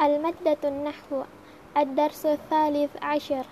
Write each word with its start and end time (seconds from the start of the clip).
المادة 0.00 0.58
النحو 0.64 1.22
الدرس 1.76 2.26
الثالث 2.26 2.90
عشر. 3.02 3.46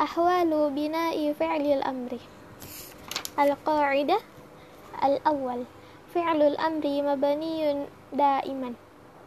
أحوال 0.00 0.70
بناء 0.70 1.32
فعل 1.32 1.60
الأمر. 1.60 2.18
القاعدة 3.38 4.18
الأول 5.04 5.64
فعل 6.14 6.42
الأمر 6.42 6.84
مبني 6.84 7.86
دائما 8.12 8.74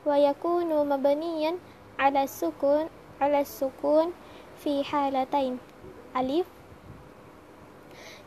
ويكون 0.06 0.90
مبنيا 0.90 1.58
على 2.00 2.24
السكون 2.24 2.90
على 3.22 3.42
السكون 3.42 4.14
في 4.64 4.84
حالتين. 4.84 5.60
ألف 6.18 6.48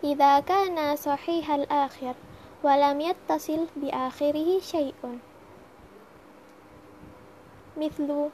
إذا 0.05 0.41
كان 0.41 0.97
صحيح 0.97 1.51
الآخر 1.51 2.15
ولم 2.63 3.01
يتصل 3.01 3.67
بآخره 3.77 4.61
شيء. 4.61 4.95
مثل 7.77 8.31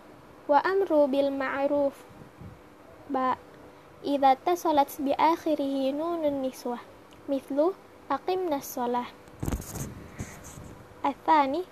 وأمر 0.49 1.05
بالمعروف. 1.07 1.95
باء 3.11 3.39
إذا 4.05 4.33
اتصلت 4.33 5.01
بآخره 5.01 5.91
نون 5.91 6.25
النسوة 6.25 6.79
مثل 7.29 7.73
أقمنا 8.11 8.57
الصلاة. 8.57 9.07
الثاني 11.05 11.65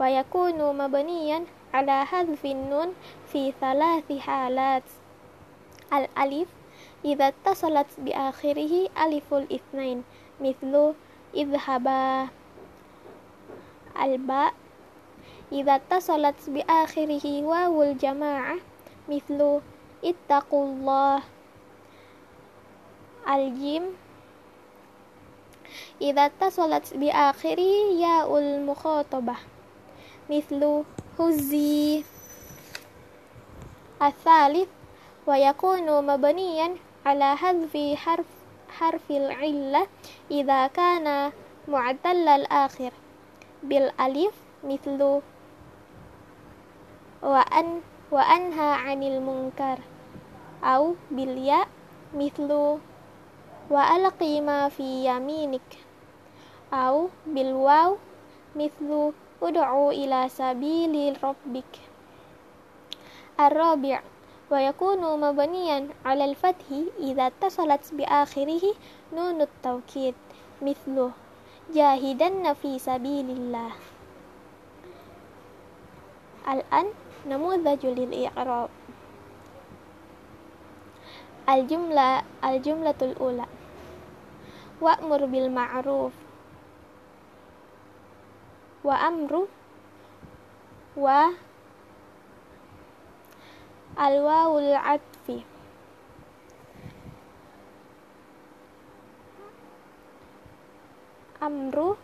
ويكون 0.00 0.78
مبنيا 0.78 1.44
على 1.74 2.06
حذف 2.06 2.44
النون 2.44 2.94
في 3.32 3.52
ثلاث 3.60 4.12
حالات. 4.12 4.82
الألف 5.92 6.48
إذا 7.04 7.28
اتصلت 7.28 7.86
بآخره 7.98 8.88
ألف 8.98 9.34
الاثنين 9.34 10.04
مثل 10.40 10.94
اذهبا. 11.34 12.28
الباء 14.02 14.54
إذا 15.52 15.74
اتصلت 15.76 16.50
بآخره 16.50 17.44
واو 17.44 17.82
الجماعة 17.82 18.56
مثل 19.08 19.60
اتقوا 20.04 20.64
الله. 20.64 21.22
الجيم. 23.28 23.84
إذا 26.00 26.26
اتصلت 26.26 26.96
بآخره 26.96 27.72
ياء 28.00 28.38
المخاطبة 28.38 29.36
مثل 30.30 30.82
هزي. 31.18 32.04
الثالث 34.02 34.68
ويكون 35.26 36.06
مبنيا 36.06 36.76
على 37.06 37.36
حذف 37.36 37.76
حرف 37.96 38.26
حرف 38.68 39.10
العلة 39.10 39.86
إذا 40.30 40.66
كان 40.66 41.32
معتل 41.68 42.28
الآخر 42.28 42.92
بالألف 43.62 44.34
مثل 44.64 45.20
wa 47.22 47.42
an 47.48 47.86
wa 48.10 48.22
anha 48.26 48.82
'anil 48.82 49.22
munkar. 49.22 49.78
Au 50.62 50.98
bil 51.10 51.38
ya 51.38 51.64
mithlu. 52.12 52.82
Wa 53.70 53.82
alqi 53.94 54.42
ma 54.42 54.68
fi 54.68 55.06
yaminik. 55.06 55.64
Au 56.74 57.08
bil 57.24 57.54
waw 57.54 57.96
mithlu. 58.58 59.14
Ud'u 59.42 59.90
ila 59.90 60.28
sabili 60.30 61.14
rabbik. 61.18 61.92
الرابع 63.40 64.00
ويكون 64.50 65.20
مبنيا 65.20 65.88
على 66.04 66.24
الفتح 66.24 66.66
إذا 67.00 67.26
اتصلت 67.26 67.94
بآخره 67.94 68.64
نون 69.12 69.40
التوكيد 69.40 70.14
مثله 70.62 71.10
جاهدن 71.74 72.52
في 72.52 72.78
سبيل 72.78 73.30
الله 73.30 73.72
الآن 76.48 76.86
نموذج 77.26 77.86
للإعراب 77.86 78.70
الجملة 81.48 82.22
الجملة 82.44 83.00
الأولى 83.02 83.46
وأمر 84.80 85.20
بالمعروف 85.26 86.12
وأمر 88.84 89.46
و 90.96 91.06
الواو 94.00 94.58
العطف 94.58 95.26
أمر 101.42 101.96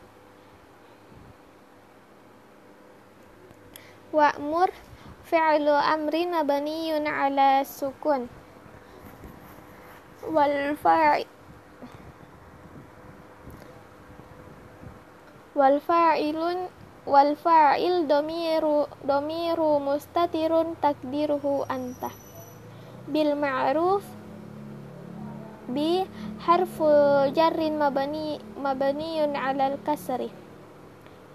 وأمر 4.13 4.71
fi'lu 5.29 5.77
amrin 5.77 6.33
mabniyun 6.33 7.05
ala 7.05 7.61
sukun 7.61 8.33
wal 10.25 10.73
fa'i 10.81 11.29
wal 15.53 15.77
fa'ilun 15.85 16.73
wal 17.05 17.33
fa'il 17.37 18.09
domiru 18.09 18.89
domiru 19.05 19.81
mustatirun 19.85 20.77
takdiruhu 20.81 21.69
anta 21.69 22.09
bil 23.09 23.37
ma'ruf 23.37 24.05
bi 25.69 26.09
harfu 26.41 26.89
jarrin 27.37 27.77
mabani 27.77 28.41
mabaniun 28.57 29.37
alal 29.37 29.77
kasri 29.85 30.33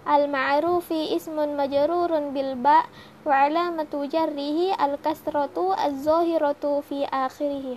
المعروف 0.08 0.92
اسم 0.92 1.56
مجرور 1.56 2.18
بالباء 2.18 2.84
وعلامة 3.26 3.92
جره 4.12 4.76
الكسرة 4.84 5.56
الظاهرة 5.86 6.80
في 6.88 7.04
آخره. 7.04 7.76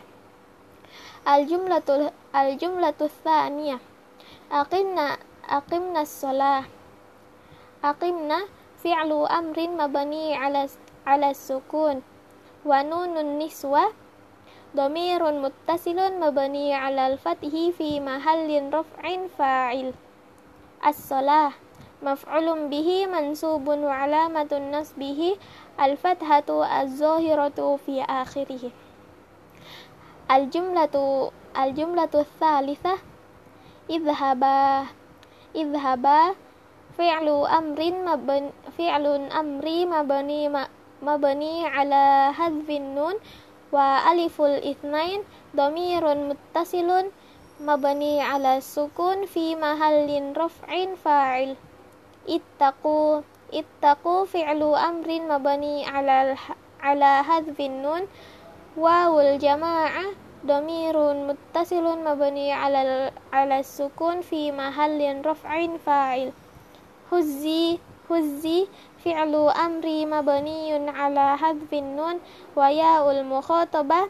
الجملة 1.27 2.11
الجملة 2.35 2.99
الثانية. 3.01 3.79
أقمنا 4.51 5.17
أقمنا 5.49 6.01
الصلاة. 6.01 6.63
أقمنا 7.83 8.39
فعل 8.83 9.11
أمر 9.11 9.57
مبني 9.67 10.35
على 10.35 10.67
على 11.07 11.29
السكون. 11.29 12.01
ونون 12.65 13.17
النسوة. 13.17 13.83
ضمير 14.75 15.31
متصل 15.31 16.19
مبني 16.19 16.73
على 16.73 17.07
الفتح 17.07 17.53
في 17.77 17.99
محل 17.99 18.73
رفع 18.73 19.27
فاعل. 19.37 19.93
الصلاة. 20.87 21.51
مفعول 22.01 22.67
به 22.67 23.07
منصوب 23.07 23.67
وعلامة 23.67 24.51
نصبه 24.71 25.37
الفتحة 25.79 26.49
الظاهرة 26.81 27.79
في 27.85 28.01
آخره. 28.01 28.71
الجملة 30.31 30.95
الجملة 31.57 32.13
الثالثة 32.15 32.95
اذهبا 33.89 34.85
اذهبا 35.55 36.21
فعل 36.97 37.27
أمر 37.29 37.79
مبني 37.81 38.49
فعل 38.77 39.05
أمر 39.31 39.67
مبني 39.85 40.43
مبني 41.01 41.67
على 41.67 42.33
حذف 42.33 42.69
النون 42.69 43.15
وألف 43.71 44.41
الاثنين 44.41 45.19
ضمير 45.55 46.03
متصل 46.15 46.89
مبني 47.59 48.21
على 48.21 48.57
السكون 48.57 49.25
في 49.25 49.55
محل 49.55 50.33
رفع 50.37 50.95
فاعل. 50.95 51.55
اتقوا 52.29 53.21
اتقوا 53.53 54.25
فعل 54.25 54.61
أمر 54.63 55.09
مبني 55.21 55.85
على 55.85 56.35
على 56.81 57.23
حذف 57.23 57.59
النون. 57.59 58.07
واو 58.77 59.19
الجماعة 59.19 60.03
ضمير 60.45 61.13
متصل 61.13 61.85
مبني 62.03 62.53
على 62.53 63.11
على 63.33 63.59
السكون 63.59 64.21
في 64.21 64.51
محل 64.51 65.25
رفع 65.25 65.67
فاعل. 65.85 66.31
هزي 67.11 67.77
هزي 68.11 68.67
فعل 69.05 69.35
أمر 69.35 69.85
مبني 69.85 70.89
على 70.89 71.37
حذف 71.37 71.73
النون. 71.73 72.19
وياء 72.55 73.11
المخاطبة 73.11 74.09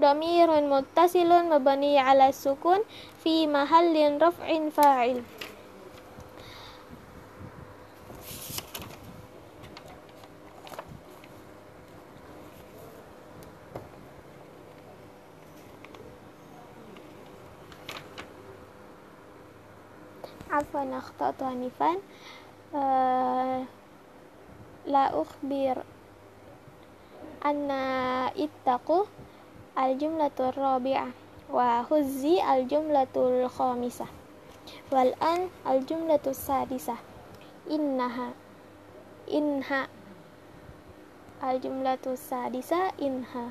ضمير 0.00 0.60
متصل 0.60 1.30
مبني 1.50 1.98
على 1.98 2.28
السكون 2.28 2.78
في 3.24 3.46
محل 3.46 4.22
رفع 4.22 4.68
فاعل. 4.68 5.22
عفوا 20.50 20.98
أخطأت 20.98 21.42
آنفا 21.42 21.96
أه 22.74 23.64
لا 24.86 25.22
أخبر 25.22 25.82
أن 27.44 27.70
اتقوا 28.36 29.04
الجملة 29.78 30.38
الرابعة 30.40 31.08
وهزي 31.50 32.54
الجملة 32.54 33.14
الخامسة 33.16 34.06
والآن 34.92 35.48
الجملة 35.66 36.20
السادسة 36.26 36.94
إنها 37.70 38.30
إنها 39.32 39.88
الجملة 41.44 41.98
السادسة 42.06 42.88
إنها 43.02 43.48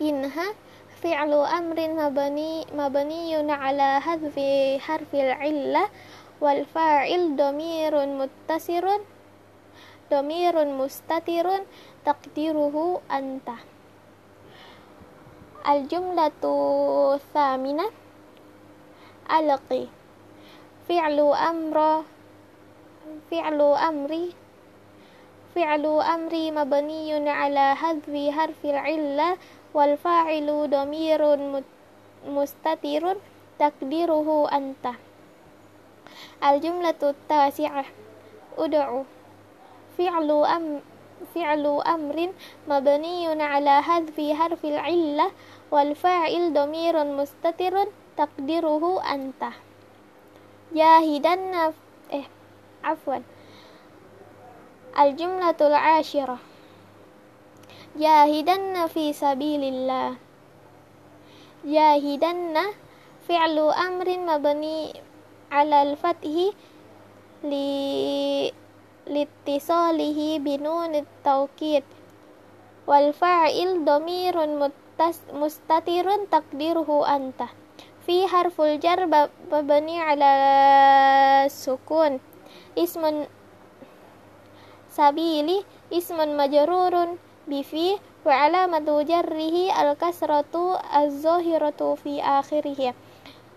إنها 0.00 0.46
fi'lu 0.98 1.40
amrin 1.46 1.94
mabani 1.94 2.66
mabaniyun 2.74 3.46
ala 3.46 4.02
hadfi 4.02 4.82
harfil 4.82 5.30
illah 5.30 5.86
wal 6.42 6.62
fa'il 6.66 7.38
domirun 7.38 8.18
muttasirun 8.18 9.02
domirun 10.10 10.74
mustatirun 10.74 11.62
takdiruhu 12.02 12.98
anta 13.06 13.62
al 15.62 15.86
jumlatu 15.86 17.18
thaminah 17.30 17.90
alqi 19.28 19.86
fi'lu 20.88 21.28
amra 21.36 22.02
fi'lu 23.28 23.68
amri 23.76 24.34
فعل 25.58 25.86
أمري 25.86 26.50
مبني 26.50 27.30
على 27.30 27.74
حذف 27.74 28.30
حرف 28.30 28.60
العلة 28.64 29.36
والفاعل 29.74 30.70
ضمير 30.70 31.22
مستتر 32.26 33.16
تقديره 33.58 34.48
أنت. 34.52 34.84
الجملة 36.44 37.02
التاسعة. 37.02 37.84
أدعو. 38.58 39.02
فعل 39.98 40.30
أم 40.30 40.80
فعل 41.34 41.66
أمر 41.66 42.32
مبني 42.68 43.42
على 43.42 43.82
حذف 43.82 44.16
حرف 44.38 44.64
العلة 44.64 45.30
والفاعل 45.70 46.52
ضمير 46.52 47.04
مستتر 47.04 47.74
تقديره 48.16 49.02
أنت. 49.14 49.42
جاهدن 50.74 51.72
إيه 52.12 52.26
عفوا. 52.84 53.18
Al-jumlatul 54.96 55.76
ashirah. 55.76 56.40
Jahidanna 57.98 58.86
fi 58.88 59.10
sabilillah. 59.10 60.16
Jahidanna 61.66 62.72
fi'lu 63.26 63.68
amrin 63.74 64.24
mabni 64.24 64.94
alal 65.50 65.98
fathi 65.98 66.54
li 67.44 67.68
litisalihi 69.08 70.38
binunit 70.38 71.08
taukid 71.24 71.82
wal 72.84 73.12
fa'il 73.16 73.82
domirun 73.84 74.60
mustatirun 75.34 76.28
takdiruhu 76.32 77.04
anta. 77.04 77.52
Fi 78.08 78.24
harful 78.24 78.80
jar 78.80 79.04
mabni 79.52 80.00
ala 80.00 80.32
sukun. 81.52 82.22
Ismun 82.78 83.26
sabili 84.98 85.62
ismun 85.94 86.34
majrurun 86.34 87.22
bifi 87.46 87.94
wa 88.26 88.34
alamatu 88.34 89.06
jarrihi 89.06 89.70
al 89.70 89.94
kasratu 89.94 90.74
az-zahiratu 90.74 91.94
fi 92.02 92.18
akhirih. 92.18 92.98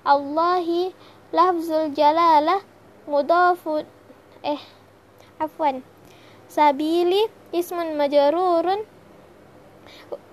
Allahi 0.05 0.93
lafzul 1.33 1.97
jalalah 1.97 2.61
mudafun 3.09 3.89
eh 4.45 4.61
afwan. 5.41 5.81
Sabili 6.45 7.25
ismun 7.49 7.97
majrurun 7.97 8.85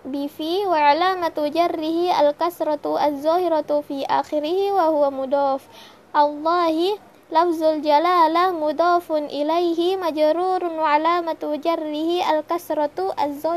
bifi 0.04 0.68
wa 0.68 0.92
alamatu 0.92 1.48
jarrihi 1.48 2.12
al 2.12 2.36
kasratu 2.36 3.00
az-zahiratu 3.00 3.80
fi 3.80 4.04
akhirih 4.04 4.76
wa 4.76 4.92
huwa 4.92 5.08
mudaf 5.08 5.64
Allahi 6.12 7.00
لفظ 7.32 7.62
الجلالة 7.62 8.50
مضاف 8.50 9.12
إليه 9.12 9.96
مجرور 9.96 10.64
وعلامة 10.64 11.60
جره 11.64 12.30
الكسرة 12.38 13.14
الظاهرة 13.24 13.56